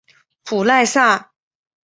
[0.43, 1.31] 普赖萨。